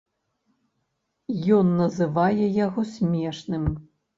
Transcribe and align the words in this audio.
Ён 1.57 1.67
называе 1.83 2.45
яго 2.65 2.81
смешным. 2.99 3.63